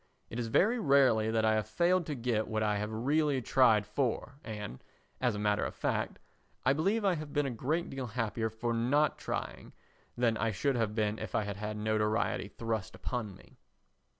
[0.31, 3.85] It is very rarely that I have failed to get what I have really tried
[3.85, 4.83] for and,
[5.19, 6.17] as a matter of fact,
[6.65, 9.73] I believe I have been a great deal happier for not trying
[10.17, 13.59] than I should have been if I had had notoriety thrust upon me.